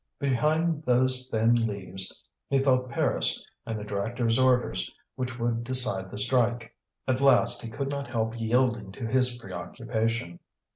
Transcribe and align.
Behind 0.17 0.83
those 0.83 1.29
thin 1.29 1.53
leaves 1.67 2.23
he 2.49 2.59
felt 2.59 2.89
Paris 2.89 3.45
and 3.67 3.77
the 3.79 3.83
directors' 3.83 4.39
orders, 4.39 4.89
which 5.13 5.37
would 5.37 5.63
decide 5.63 6.09
the 6.09 6.17
strike. 6.17 6.75
At 7.07 7.21
last 7.21 7.61
he 7.61 7.69
could 7.69 7.89
not 7.89 8.07
help 8.11 8.39
yielding 8.41 8.91
to 8.93 9.05
his 9.05 9.37
preoccupation. 9.37 10.39